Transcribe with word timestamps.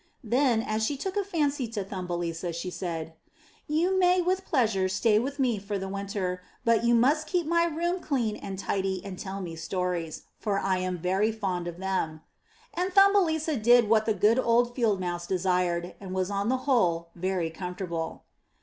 '* 0.11 0.23
Then, 0.23 0.63
as 0.63 0.83
she 0.83 0.97
took 0.97 1.15
a 1.15 1.23
fancy 1.23 1.67
to 1.67 1.83
Thumbelisa, 1.83 2.53
she 2.55 2.71
said, 2.71 3.13
''You 3.69 3.99
may 3.99 4.19
with 4.19 4.45
pleasure 4.47 4.89
stay 4.89 5.19
with 5.19 5.37
me 5.37 5.59
for 5.59 5.77
the 5.77 5.87
winter, 5.87 6.41
but 6.65 6.83
you 6.83 6.95
must 6.95 7.27
keep 7.27 7.45
my 7.45 7.65
room 7.65 7.99
clean 8.01 8.35
and 8.35 8.57
tidy 8.57 9.05
and 9.05 9.19
tell 9.19 9.41
me 9.41 9.55
stories, 9.55 10.23
for 10.39 10.57
I 10.57 10.77
am 10.79 10.97
very 10.97 11.31
fond 11.31 11.67
of 11.67 11.77
them,'* 11.77 12.21
and 12.73 12.91
Thumbelisa 12.91 13.57
did 13.61 13.87
what 13.87 14.07
the 14.07 14.15
good 14.15 14.39
old 14.39 14.73
Field 14.73 14.99
Mouse 14.99 15.27
desired 15.27 15.93
and 15.99 16.15
was 16.15 16.31
on 16.31 16.49
the 16.49 16.57
whole 16.65 17.09
very 17.13 17.51
comfortable. 17.51 18.23